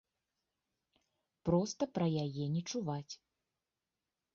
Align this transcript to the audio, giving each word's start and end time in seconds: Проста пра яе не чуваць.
Проста 1.49 1.83
пра 1.99 2.07
яе 2.25 2.45
не 2.59 2.67
чуваць. 2.71 3.09